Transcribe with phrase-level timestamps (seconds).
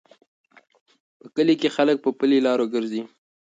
[1.19, 3.01] په کلي کې خلک په پلي لارو ګرځي.